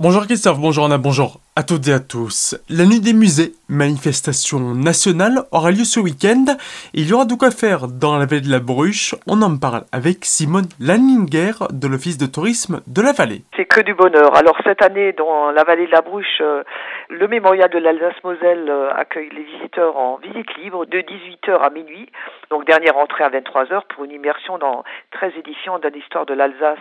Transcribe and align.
Bonjour 0.00 0.26
Christophe, 0.26 0.60
bonjour 0.60 0.84
Anna, 0.84 0.96
bonjour 0.96 1.40
à 1.58 1.64
toutes 1.64 1.88
et 1.88 1.92
à 1.92 1.98
tous. 1.98 2.54
La 2.70 2.84
nuit 2.84 3.00
des 3.00 3.12
musées, 3.12 3.50
manifestation 3.68 4.60
nationale, 4.60 5.42
aura 5.50 5.72
lieu 5.72 5.82
ce 5.82 5.98
week-end. 5.98 6.54
Il 6.94 7.10
y 7.10 7.12
aura 7.12 7.24
de 7.24 7.34
quoi 7.34 7.50
faire 7.50 7.88
dans 7.88 8.16
la 8.16 8.26
vallée 8.26 8.42
de 8.42 8.48
la 8.48 8.60
Bruche. 8.60 9.16
On 9.26 9.42
en 9.42 9.58
parle 9.58 9.82
avec 9.90 10.24
Simone 10.24 10.68
Lanninger 10.78 11.66
de 11.72 11.88
l'Office 11.88 12.16
de 12.16 12.26
tourisme 12.26 12.80
de 12.86 13.02
la 13.02 13.10
vallée. 13.10 13.42
C'est 13.56 13.64
que 13.64 13.80
du 13.80 13.92
bonheur. 13.92 14.36
Alors 14.36 14.56
cette 14.62 14.82
année, 14.82 15.12
dans 15.14 15.50
la 15.50 15.64
vallée 15.64 15.88
de 15.88 15.90
la 15.90 16.02
Bruche, 16.02 16.40
euh, 16.42 16.62
le 17.08 17.26
mémorial 17.26 17.68
de 17.68 17.78
l'Alsace-Moselle 17.78 18.70
euh, 18.70 18.94
accueille 18.94 19.30
les 19.34 19.42
visiteurs 19.42 19.96
en 19.96 20.18
visite 20.18 20.54
libre 20.62 20.86
de 20.86 20.98
18h 20.98 21.58
à 21.58 21.70
minuit. 21.70 22.08
Donc 22.50 22.66
dernière 22.66 22.96
entrée 22.98 23.24
à 23.24 23.30
23h 23.30 23.82
pour 23.88 24.04
une 24.04 24.12
immersion 24.12 24.58
dans 24.58 24.84
13 25.10 25.32
éditions 25.40 25.80
d'un 25.80 25.90
histoire 25.90 26.24
de 26.24 26.34
l'Alsace 26.34 26.78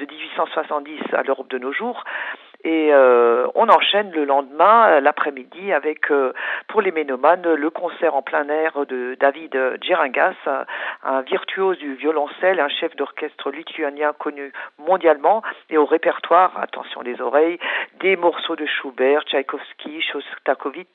de 0.00 0.04
1870 0.04 0.98
à 1.12 1.22
l'Europe 1.22 1.48
de 1.48 1.58
nos 1.58 1.72
jours. 1.72 2.02
Et 2.66 2.92
euh, 2.92 3.46
on 3.54 3.68
enchaîne 3.68 4.10
le 4.10 4.24
lendemain, 4.24 4.88
euh, 4.88 5.00
l'après-midi, 5.00 5.72
avec 5.72 6.10
euh, 6.10 6.32
pour 6.66 6.82
les 6.82 6.90
ménomanes 6.90 7.54
le 7.54 7.70
concert 7.70 8.16
en 8.16 8.22
plein 8.22 8.48
air 8.48 8.86
de 8.86 9.16
David 9.20 9.56
Djeringas, 9.80 10.34
un 11.04 11.20
virtuose 11.20 11.78
du 11.78 11.94
violoncelle, 11.94 12.58
un 12.58 12.68
chef 12.68 12.96
d'orchestre 12.96 13.52
lituanien 13.52 14.12
connu 14.18 14.52
mondialement, 14.78 15.44
et 15.70 15.78
au 15.78 15.84
répertoire, 15.84 16.58
attention 16.60 17.02
les 17.02 17.20
oreilles, 17.20 17.60
des 18.00 18.16
morceaux 18.16 18.56
de 18.56 18.66
Schubert, 18.66 19.22
Tchaïkovski, 19.26 20.02
Shostakovich, 20.02 20.88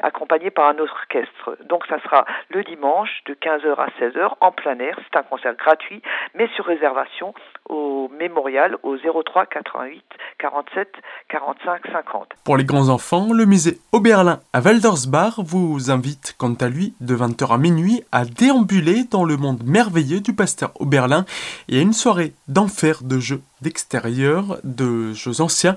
accompagnés 0.00 0.50
par 0.50 0.68
un 0.68 0.78
orchestre. 0.78 1.56
Donc 1.64 1.86
ça 1.88 1.98
sera 2.02 2.24
le 2.50 2.62
dimanche 2.62 3.24
de 3.26 3.34
15h 3.34 3.74
à 3.74 3.88
16h 3.98 4.34
en 4.40 4.52
plein 4.52 4.78
air. 4.78 4.96
C'est 5.10 5.18
un 5.18 5.24
concert 5.24 5.56
gratuit, 5.56 6.02
mais 6.34 6.46
sur 6.54 6.66
réservation 6.66 7.34
au 7.70 8.10
mémorial 8.18 8.76
au 8.82 8.96
03 8.96 9.46
88 9.46 10.02
47 10.38 10.88
45 11.28 11.82
50. 11.92 12.28
Pour 12.44 12.56
les 12.56 12.64
grands 12.64 12.88
enfants, 12.88 13.32
le 13.32 13.46
musée 13.46 13.78
Oberlin 13.92 14.40
à 14.52 14.60
Waldersbach 14.60 15.34
vous 15.38 15.90
invite 15.90 16.34
quant 16.36 16.54
à 16.54 16.68
lui 16.68 16.94
de 17.00 17.16
20h 17.16 17.54
à 17.54 17.58
minuit 17.58 18.02
à 18.12 18.24
déambuler 18.24 19.04
dans 19.10 19.24
le 19.24 19.36
monde 19.36 19.62
merveilleux 19.64 20.20
du 20.20 20.34
pasteur 20.34 20.72
Oberlin 20.80 21.24
et 21.68 21.78
à 21.78 21.82
une 21.82 21.92
soirée 21.92 22.34
d'enfer 22.48 23.02
de 23.02 23.18
jeux 23.18 23.42
d'extérieur, 23.62 24.58
de 24.64 25.12
jeux 25.12 25.40
anciens. 25.40 25.76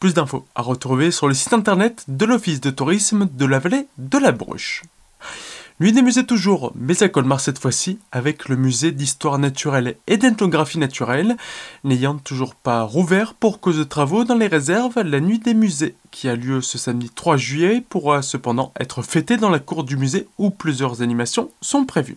Plus 0.00 0.14
d'infos 0.14 0.44
à 0.54 0.62
retrouver 0.62 1.10
sur 1.10 1.28
le 1.28 1.34
site 1.34 1.52
internet 1.52 2.04
de 2.08 2.24
l'Office 2.24 2.60
de 2.60 2.70
tourisme 2.70 3.28
de 3.30 3.46
la 3.46 3.58
vallée 3.58 3.86
de 3.98 4.18
la 4.18 4.32
Bruche. 4.32 4.82
Nuit 5.78 5.92
des 5.92 6.00
musées 6.00 6.24
toujours, 6.24 6.72
mais 6.74 7.02
à 7.02 7.10
Colmar 7.10 7.38
cette 7.38 7.58
fois-ci, 7.58 7.98
avec 8.10 8.48
le 8.48 8.56
musée 8.56 8.92
d'histoire 8.92 9.38
naturelle 9.38 9.96
et 10.06 10.16
d'ethnographie 10.16 10.78
naturelle. 10.78 11.36
N'ayant 11.84 12.16
toujours 12.16 12.54
pas 12.54 12.82
rouvert 12.82 13.34
pour 13.34 13.60
cause 13.60 13.76
de 13.76 13.84
travaux 13.84 14.24
dans 14.24 14.36
les 14.36 14.46
réserves, 14.46 14.98
la 15.02 15.20
nuit 15.20 15.38
des 15.38 15.52
musées, 15.52 15.94
qui 16.10 16.30
a 16.30 16.34
lieu 16.34 16.62
ce 16.62 16.78
samedi 16.78 17.10
3 17.14 17.36
juillet, 17.36 17.84
pourra 17.86 18.22
cependant 18.22 18.72
être 18.80 19.02
fêtée 19.02 19.36
dans 19.36 19.50
la 19.50 19.58
cour 19.58 19.84
du 19.84 19.98
musée 19.98 20.26
où 20.38 20.48
plusieurs 20.48 21.02
animations 21.02 21.50
sont 21.60 21.84
prévues. 21.84 22.16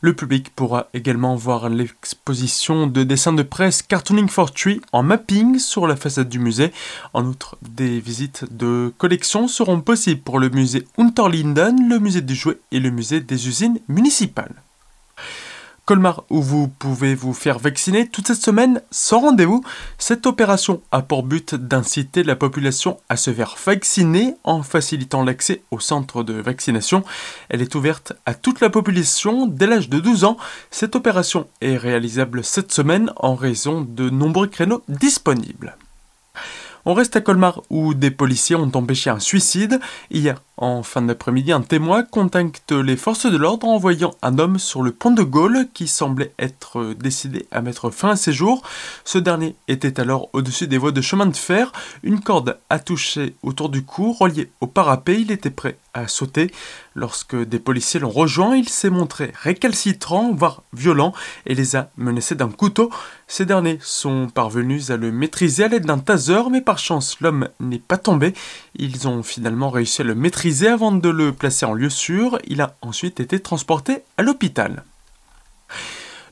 Le 0.00 0.12
public 0.12 0.50
pourra 0.54 0.86
également 0.94 1.34
voir 1.34 1.68
l'exposition 1.68 2.86
de 2.86 3.02
dessins 3.02 3.32
de 3.32 3.42
presse 3.42 3.82
Cartooning 3.82 4.28
for 4.28 4.52
Tree 4.52 4.80
en 4.92 5.02
mapping 5.02 5.58
sur 5.58 5.88
la 5.88 5.96
façade 5.96 6.28
du 6.28 6.38
musée. 6.38 6.72
En 7.14 7.24
outre, 7.26 7.58
des 7.68 7.98
visites 7.98 8.44
de 8.56 8.92
collection 8.96 9.48
seront 9.48 9.80
possibles 9.80 10.20
pour 10.20 10.38
le 10.38 10.50
musée 10.50 10.86
Unterlinden, 10.98 11.88
le 11.88 11.98
musée 11.98 12.20
du 12.20 12.36
jouet 12.36 12.60
et 12.70 12.78
le 12.78 12.90
musée 12.90 13.20
des 13.20 13.48
usines 13.48 13.80
municipales. 13.88 14.62
Colmar, 15.88 16.24
où 16.28 16.42
vous 16.42 16.68
pouvez 16.68 17.14
vous 17.14 17.32
faire 17.32 17.58
vacciner 17.58 18.06
toute 18.06 18.26
cette 18.26 18.42
semaine 18.42 18.82
sans 18.90 19.20
rendez-vous. 19.20 19.64
Cette 19.96 20.26
opération 20.26 20.82
a 20.92 21.00
pour 21.00 21.22
but 21.22 21.54
d'inciter 21.54 22.24
la 22.24 22.36
population 22.36 23.00
à 23.08 23.16
se 23.16 23.32
faire 23.32 23.56
vacciner 23.64 24.34
en 24.44 24.62
facilitant 24.62 25.24
l'accès 25.24 25.62
au 25.70 25.80
centre 25.80 26.22
de 26.24 26.34
vaccination. 26.34 27.04
Elle 27.48 27.62
est 27.62 27.74
ouverte 27.74 28.12
à 28.26 28.34
toute 28.34 28.60
la 28.60 28.68
population 28.68 29.46
dès 29.46 29.66
l'âge 29.66 29.88
de 29.88 29.98
12 29.98 30.24
ans. 30.24 30.36
Cette 30.70 30.94
opération 30.94 31.48
est 31.62 31.78
réalisable 31.78 32.44
cette 32.44 32.70
semaine 32.70 33.10
en 33.16 33.34
raison 33.34 33.80
de 33.80 34.10
nombreux 34.10 34.48
créneaux 34.48 34.82
disponibles. 34.88 35.78
On 36.84 36.92
reste 36.92 37.16
à 37.16 37.22
Colmar 37.22 37.62
où 37.70 37.94
des 37.94 38.10
policiers 38.10 38.56
ont 38.56 38.70
empêché 38.74 39.08
un 39.08 39.20
suicide. 39.20 39.80
Hier, 40.10 40.42
en 40.58 40.82
fin 40.82 41.02
d'après-midi, 41.02 41.52
un 41.52 41.60
témoin 41.60 42.02
contacte 42.02 42.72
les 42.72 42.96
forces 42.96 43.26
de 43.26 43.36
l'ordre 43.36 43.68
en 43.68 43.78
voyant 43.78 44.14
un 44.22 44.38
homme 44.38 44.58
sur 44.58 44.82
le 44.82 44.90
pont 44.90 45.12
de 45.12 45.22
Gaulle 45.22 45.68
qui 45.72 45.86
semblait 45.86 46.32
être 46.38 46.94
décidé 46.94 47.46
à 47.52 47.62
mettre 47.62 47.90
fin 47.90 48.10
à 48.10 48.16
ses 48.16 48.32
jours. 48.32 48.62
Ce 49.04 49.18
dernier 49.18 49.54
était 49.68 50.00
alors 50.00 50.28
au-dessus 50.32 50.66
des 50.66 50.76
voies 50.76 50.90
de 50.90 51.00
chemin 51.00 51.26
de 51.26 51.36
fer. 51.36 51.72
Une 52.02 52.20
corde 52.20 52.58
a 52.70 52.80
touché 52.80 53.36
autour 53.44 53.68
du 53.68 53.84
cou, 53.84 54.12
relié 54.12 54.50
au 54.60 54.66
parapet. 54.66 55.20
Il 55.20 55.30
était 55.30 55.50
prêt 55.50 55.78
à 55.94 56.08
sauter. 56.08 56.50
Lorsque 56.94 57.36
des 57.36 57.60
policiers 57.60 58.00
l'ont 58.00 58.10
rejoint, 58.10 58.56
il 58.56 58.68
s'est 58.68 58.90
montré 58.90 59.32
récalcitrant, 59.40 60.32
voire 60.32 60.64
violent, 60.72 61.12
et 61.46 61.54
les 61.54 61.76
a 61.76 61.90
menacés 61.96 62.34
d'un 62.34 62.50
couteau. 62.50 62.90
Ces 63.28 63.46
derniers 63.46 63.78
sont 63.80 64.26
parvenus 64.28 64.90
à 64.90 64.96
le 64.96 65.12
maîtriser 65.12 65.64
à 65.64 65.68
l'aide 65.68 65.86
d'un 65.86 65.98
taser, 65.98 66.50
mais 66.50 66.60
par 66.60 66.78
chance, 66.78 67.20
l'homme 67.20 67.48
n'est 67.60 67.78
pas 67.78 67.98
tombé. 67.98 68.34
Ils 68.78 69.08
ont 69.08 69.24
finalement 69.24 69.70
réussi 69.70 70.02
à 70.02 70.04
le 70.04 70.14
maîtriser 70.14 70.68
avant 70.68 70.92
de 70.92 71.08
le 71.08 71.32
placer 71.32 71.66
en 71.66 71.74
lieu 71.74 71.90
sûr. 71.90 72.38
Il 72.46 72.60
a 72.60 72.76
ensuite 72.80 73.18
été 73.18 73.40
transporté 73.40 74.04
à 74.16 74.22
l'hôpital. 74.22 74.84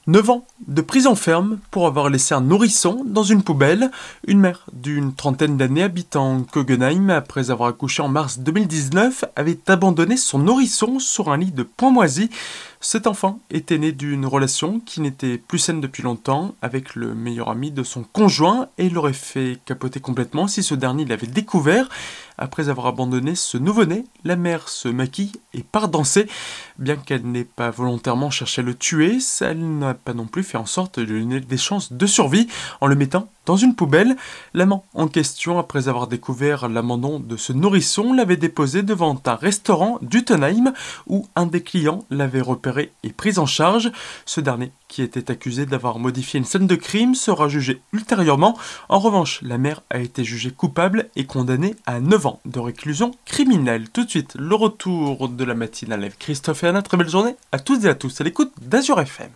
9 0.08 0.30
ans 0.30 0.46
de 0.68 0.82
prison 0.82 1.16
ferme 1.16 1.58
pour 1.72 1.88
avoir 1.88 2.08
laissé 2.10 2.32
un 2.32 2.40
nourrisson 2.40 3.02
dans 3.04 3.24
une 3.24 3.42
poubelle. 3.42 3.90
Une 4.28 4.38
mère 4.38 4.64
d'une 4.72 5.12
trentaine 5.12 5.56
d'années 5.56 5.82
habitant 5.82 6.44
Kogenheim, 6.44 7.10
après 7.10 7.50
avoir 7.50 7.70
accouché 7.70 8.02
en 8.02 8.08
mars 8.08 8.38
2019, 8.38 9.24
avait 9.34 9.58
abandonné 9.66 10.16
son 10.16 10.38
nourrisson 10.38 11.00
sur 11.00 11.32
un 11.32 11.36
lit 11.36 11.50
de 11.50 11.64
point 11.64 11.90
moisi. 11.90 12.30
Cet 12.80 13.08
enfant 13.08 13.40
était 13.50 13.78
né 13.78 13.90
d'une 13.90 14.26
relation 14.26 14.78
qui 14.78 15.00
n'était 15.00 15.38
plus 15.38 15.58
saine 15.58 15.80
depuis 15.80 16.04
longtemps 16.04 16.54
avec 16.62 16.94
le 16.94 17.12
meilleur 17.12 17.50
ami 17.50 17.72
de 17.72 17.82
son 17.82 18.04
conjoint 18.04 18.68
et 18.78 18.88
l'aurait 18.88 19.12
fait 19.12 19.58
capoter 19.64 19.98
complètement 19.98 20.46
si 20.46 20.62
ce 20.62 20.76
dernier 20.76 21.04
l'avait 21.04 21.26
découvert. 21.26 21.88
Après 22.38 22.68
avoir 22.68 22.86
abandonné 22.86 23.34
ce 23.34 23.56
nouveau-né, 23.56 24.04
la 24.24 24.36
mère 24.36 24.68
se 24.68 24.88
maquille 24.88 25.32
et 25.54 25.62
part 25.62 25.88
danser. 25.88 26.28
Bien 26.78 26.96
qu'elle 26.96 27.22
n'ait 27.22 27.44
pas 27.44 27.70
volontairement 27.70 28.30
cherché 28.30 28.60
à 28.62 28.64
le 28.64 28.74
tuer, 28.74 29.18
elle 29.40 29.78
n'a 29.78 29.94
pas 29.94 30.14
non 30.14 30.26
plus 30.26 30.42
fait 30.42 30.58
en 30.58 30.66
sorte 30.66 30.98
de 30.98 31.04
lui 31.04 31.22
donner 31.22 31.40
des 31.40 31.56
chances 31.56 31.92
de 31.92 32.06
survie 32.06 32.48
en 32.80 32.86
le 32.86 32.94
mettant 32.94 33.28
dans 33.46 33.56
une 33.56 33.74
poubelle. 33.74 34.16
L'amant 34.52 34.84
en 34.94 35.08
question, 35.08 35.58
après 35.58 35.88
avoir 35.88 36.08
découvert 36.08 36.68
l'abandon 36.68 37.18
de 37.20 37.36
ce 37.36 37.52
nourrisson, 37.52 38.12
l'avait 38.12 38.36
déposé 38.36 38.82
devant 38.82 39.20
un 39.24 39.34
restaurant 39.34 39.98
d'Utenheim 40.02 40.72
où 41.06 41.26
un 41.36 41.46
des 41.46 41.62
clients 41.62 42.04
l'avait 42.10 42.40
repéré 42.40 42.92
et 43.02 43.10
pris 43.10 43.38
en 43.38 43.46
charge. 43.46 43.90
Ce 44.26 44.40
dernier, 44.40 44.72
qui 44.88 45.02
était 45.02 45.30
accusé 45.30 45.64
d'avoir 45.66 45.98
modifié 45.98 46.38
une 46.38 46.44
scène 46.44 46.66
de 46.66 46.74
crime, 46.74 47.14
sera 47.14 47.48
jugé 47.48 47.80
ultérieurement. 47.92 48.58
En 48.88 48.98
revanche, 48.98 49.40
la 49.42 49.58
mère 49.58 49.82
a 49.90 49.98
été 49.98 50.24
jugée 50.24 50.50
coupable 50.50 51.08
et 51.16 51.24
condamnée 51.24 51.74
à 51.86 52.00
9 52.00 52.26
ans 52.26 52.40
de 52.44 52.58
réclusion 52.60 53.12
criminelle. 53.24 53.88
Tout 53.90 54.04
de 54.04 54.10
suite, 54.10 54.34
le 54.38 54.54
retour 54.54 55.28
de 55.28 55.44
la 55.44 55.54
matinale 55.54 56.10
Christophe 56.18 56.64
et 56.64 56.68
Anna. 56.68 56.82
Très 56.82 56.96
belle 56.96 57.08
journée 57.08 57.36
à 57.52 57.58
toutes 57.58 57.84
et 57.84 57.88
à 57.88 57.94
tous 57.94 58.20
à 58.20 58.24
l'écoute 58.24 58.52
d'Azur 58.60 59.00
FM. 59.00 59.30